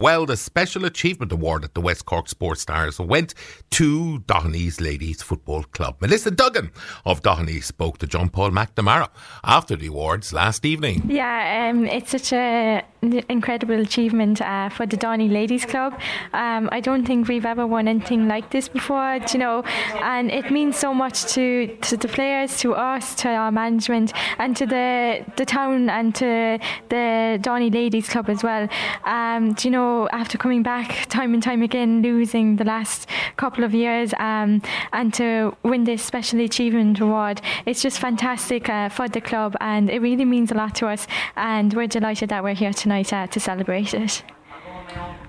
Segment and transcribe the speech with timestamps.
[0.00, 3.32] Well, the Special Achievement Award at the West Cork Sports Stars went
[3.70, 5.98] to Dohenys Ladies Football Club.
[6.00, 6.72] Melissa Duggan
[7.06, 9.08] of Dohenys spoke to John Paul McNamara
[9.44, 11.04] after the awards last evening.
[11.08, 12.82] Yeah, um, it's such an
[13.28, 15.92] incredible achievement uh, for the Dohenys Ladies Club.
[16.32, 19.62] Um, I don't think we've ever won anything like this before, you know,
[20.02, 24.56] and it means so much to, to the players, to us, to our management, and
[24.56, 26.58] to the the town and to
[26.88, 28.68] the Dohenys Ladies Club as well.
[29.04, 33.74] Um, you know, after coming back time and time again, losing the last couple of
[33.74, 39.20] years, um, and to win this Special Achievement Award, it's just fantastic uh, for the
[39.20, 41.06] club, and it really means a lot to us.
[41.36, 44.22] And we're delighted that we're here tonight uh, to celebrate it.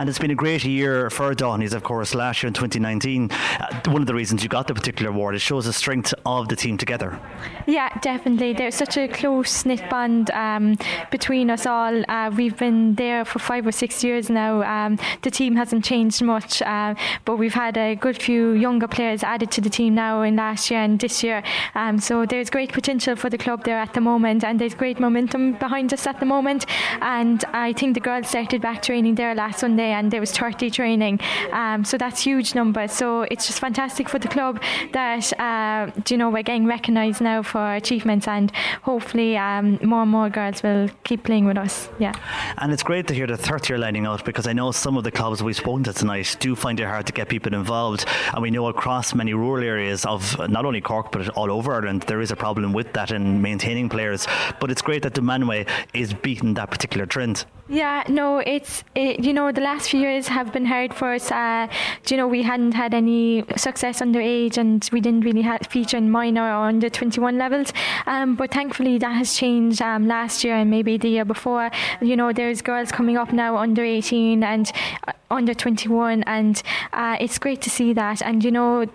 [0.00, 3.30] And it's been a great year for Dohenys, of course, last year in 2019.
[3.30, 6.48] Uh, one of the reasons you got the particular award, it shows the strength of
[6.48, 7.20] the team together.
[7.66, 8.54] Yeah, definitely.
[8.54, 10.78] There's such a close knit bond um,
[11.10, 12.02] between us all.
[12.08, 14.62] Uh, we've been there for five or six years now.
[14.62, 16.94] Um, the team hasn't changed much, uh,
[17.26, 20.70] but we've had a good few younger players added to the team now in last
[20.70, 21.42] year and this year.
[21.74, 24.98] Um, so there's great potential for the club there at the moment, and there's great
[24.98, 26.64] momentum behind us at the moment.
[27.02, 30.70] And I think the girls started back training there last Sunday, and there was 30
[30.70, 31.20] training.
[31.52, 32.92] Um, so that's huge numbers.
[32.92, 34.60] So it's just fantastic for the club
[34.92, 38.52] that uh, you know we're getting recognised now for achievements, and
[38.82, 41.88] hopefully um, more and more girls will keep playing with us.
[41.98, 42.12] Yeah.
[42.58, 45.04] And it's great to hear the 30 are lining out because I know some of
[45.04, 48.42] the clubs we've spoken to tonight do find it hard to get people involved, and
[48.42, 52.20] we know across many rural areas of not only Cork but all over Ireland there
[52.20, 54.26] is a problem with that in maintaining players.
[54.60, 57.44] But it's great that Dunmanway is beating that particular trend.
[57.68, 61.30] Yeah, no, it's it, you know the last few years have been hard for us.
[61.30, 61.68] Uh,
[62.08, 66.10] you know we hadn't had any success underage, and we didn't really have feature in
[66.10, 67.72] minor or under 21 levels.
[68.06, 71.70] Um, but thankfully that has changed um, last year and maybe the year before.
[72.00, 74.72] You know there's girls coming up now under 18 and
[75.06, 78.22] uh, under 21, and uh, it's great to see that.
[78.22, 78.86] And you know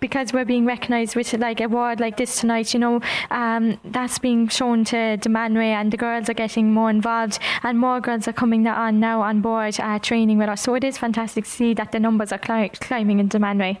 [0.00, 3.00] because we're being recognised with like award like this tonight, you know,
[3.30, 8.00] um, that's being shown to Dunmanway and the girls are getting more involved and more
[8.00, 10.62] girls are coming on now on board uh, training with us.
[10.62, 13.78] So it is fantastic to see that the numbers are cli- climbing in Dunmanway.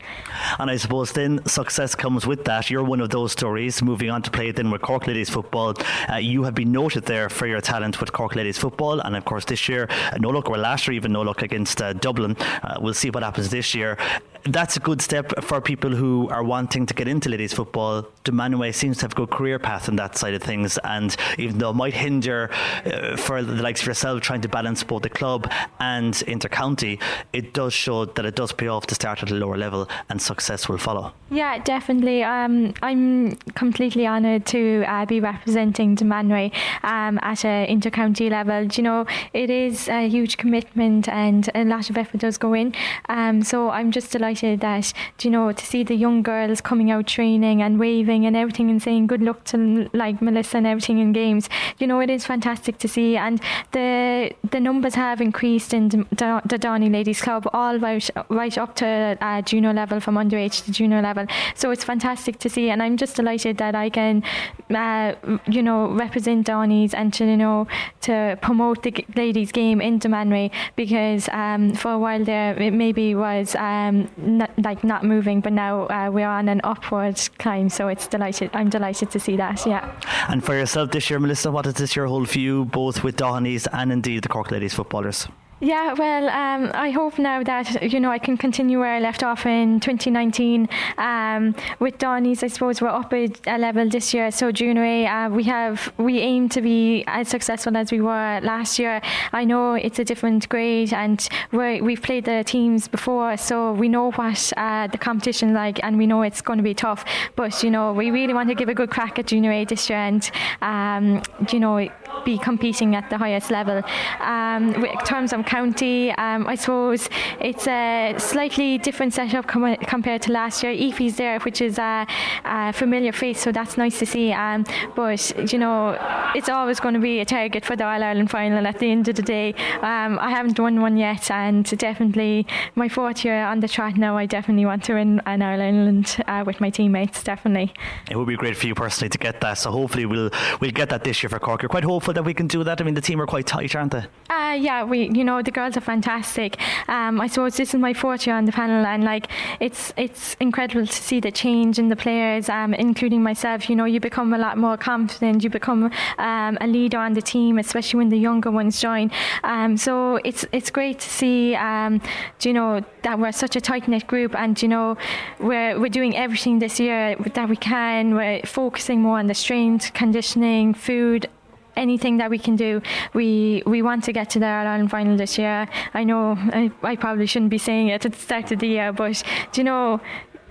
[0.58, 2.70] And I suppose then success comes with that.
[2.70, 3.82] You're one of those stories.
[3.82, 5.74] Moving on to play then with Cork Ladies Football,
[6.10, 9.24] uh, you have been noted there for your talent with Cork Ladies Football, and of
[9.24, 12.36] course this year uh, no luck, or last year even no luck against uh, Dublin.
[12.62, 13.96] Uh, we'll see what happens this year.
[14.44, 18.06] That's a good step for people who are wanting to get into ladies football.
[18.24, 21.58] Dunmanway seems to have a good career path on that side of things, and even
[21.58, 22.50] though it might hinder
[22.84, 27.00] uh, for the likes of yourself trying to balance both the club and intercounty,
[27.32, 30.20] it does show that it does pay off to start at a lower level, and
[30.20, 31.12] success will follow.
[31.30, 32.22] Yeah, definitely.
[32.22, 36.52] Um, I'm completely honoured to uh, be representing Dunmanway
[36.82, 38.64] um, at an intercounty level.
[38.64, 42.74] You know, it is a huge commitment, and a lot of effort does go in.
[43.08, 44.92] Um, so I'm just delighted that
[45.22, 48.82] you know to see the young girls coming out training and waving and everything and
[48.82, 51.48] saying good luck to like Melissa and everything in games.
[51.78, 53.40] You know, it is fantastic to see, and
[53.72, 58.74] the the numbers have increased in the, the Dohenys Ladies Club all right right up
[58.76, 61.26] to uh, junior level from underage to junior level.
[61.54, 64.22] So it's fantastic to see, and I'm just delighted that I can,
[64.70, 65.14] uh,
[65.46, 67.66] you know, represent Dohenys and to you know
[68.02, 73.14] to promote the ladies game in Dunmanway because um, for a while there it maybe
[73.14, 77.68] was um, not, like not moving, but now uh, we're on an upward climb.
[77.68, 78.50] So it's delighted.
[78.52, 79.64] I'm delighted to see that.
[79.66, 79.94] Yeah.
[80.28, 83.16] And for yourself this year, Melissa, what does this year hold for you, both with
[83.16, 85.28] Dohenys and indeed the Cork Ladies footballers?
[85.62, 89.22] Yeah, well, um, I hope now that you know I can continue where I left
[89.22, 90.66] off in 2019
[90.96, 92.42] um, with Donny's.
[92.42, 93.28] I suppose we're up a,
[93.58, 94.30] level this year.
[94.30, 98.78] So junior uh, we have we aim to be as successful as we were last
[98.78, 99.02] year.
[99.34, 103.90] I know it's a different grade, and we have played the teams before, so we
[103.90, 107.04] know what uh, the competition like, and we know it's going to be tough.
[107.36, 109.90] But you know, we really want to give a good crack at junior A this
[109.90, 110.30] year, and
[110.62, 111.22] um,
[111.52, 111.86] you know,
[112.24, 113.82] be competing at the highest level.
[114.20, 117.08] Um, in terms of county, um, I suppose
[117.40, 120.72] it's a slightly different setup com- compared to last year.
[120.72, 122.06] Ephie's there, which is a,
[122.44, 124.32] a, familiar face, so that's nice to see.
[124.32, 124.64] Um,
[124.94, 125.98] but you know,
[126.34, 129.08] it's always going to be a target for the All Ireland final at the end
[129.08, 129.54] of the day.
[129.80, 134.16] Um, I haven't won one yet, and definitely my fourth year on the track now.
[134.16, 137.22] I definitely want to win an All Ireland uh, with my teammates.
[137.22, 137.72] Definitely.
[138.10, 139.54] It would be great for you personally to get that.
[139.54, 140.30] So hopefully we'll
[140.60, 141.62] we'll get that this year for Cork.
[141.62, 142.80] You're quite hopeful that we can do that.
[142.80, 144.04] I mean, the team are quite tight, aren't they?
[144.28, 146.60] Uh, yeah, we you know the girls are fantastic.
[146.88, 149.28] Um, I suppose this is my fourth year on the panel, and like
[149.60, 153.68] it's it's incredible to see the change in the players, um, including myself.
[153.70, 155.44] You know, you become a lot more confident.
[155.44, 159.10] You become um, a leader on the team, especially when the younger ones join.
[159.44, 161.54] Um, so it's it's great to see.
[161.54, 162.00] Um,
[162.42, 164.96] you know that we're such a tight knit group, and you know
[165.38, 168.14] we're we're doing everything this year that we can.
[168.14, 171.28] We're focusing more on the strength, conditioning, food,
[171.76, 172.82] anything that we can do.
[173.14, 175.68] We we want to get to the Ireland final this year.
[175.94, 178.92] I know I, I probably shouldn't be saying it at the start of the year,
[178.92, 179.22] but
[179.52, 180.00] do you know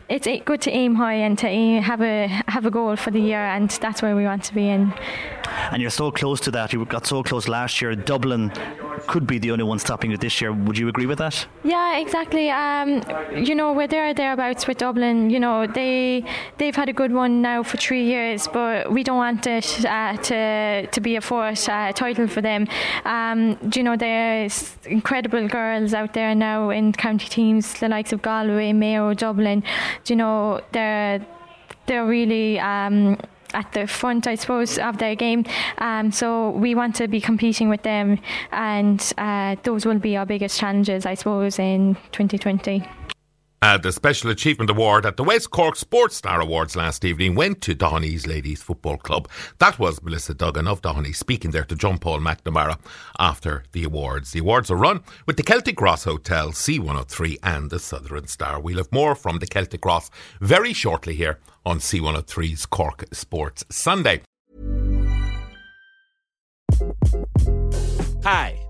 [0.09, 3.21] it's good to aim high and to aim, have a have a goal for the
[3.21, 4.91] year, and that's where we want to be in.
[5.71, 6.73] And you're so close to that.
[6.73, 7.95] You got so close last year.
[7.95, 8.51] Dublin
[9.07, 10.51] could be the only one stopping it this year.
[10.51, 11.47] Would you agree with that?
[11.63, 12.49] Yeah, exactly.
[12.49, 13.03] Um,
[13.35, 15.29] you know, we're there thereabouts with Dublin.
[15.29, 16.23] You know, they
[16.57, 20.17] they've had a good one now for three years, but we don't want it uh,
[20.17, 22.67] to to be a fourth uh, title for them.
[23.05, 28.21] Um, you know, there's incredible girls out there now in county teams, the likes of
[28.21, 29.63] Galway, Mayo, Dublin.
[30.07, 31.25] You know, they're
[31.87, 32.59] they're really.
[32.59, 33.17] Um,
[33.53, 35.45] at the front, I suppose, of their game.
[35.77, 38.19] Um, so we want to be competing with them,
[38.51, 42.98] and uh, those will be our biggest challenges, I suppose, in 2020.
[43.61, 47.61] Uh, the Special Achievement Award at the West Cork Sports Star Awards last evening went
[47.61, 49.27] to Dohenys Ladies Football Club.
[49.57, 52.79] That was Melissa Duggan of Doheny speaking there to John Paul McNamara
[53.19, 54.31] after the awards.
[54.31, 58.61] The awards are run with the Celtic Cross Hotel, C103 and the Southern Star.
[58.61, 60.09] We'll have more from the Celtic Cross
[60.39, 64.21] very shortly here on C103's Cork Sports Sunday.
[68.23, 68.57] Hi,